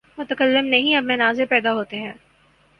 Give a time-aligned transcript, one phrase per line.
[0.17, 2.13] متکلم نہیں، اب مناظر پیدا ہوتے ہیں۔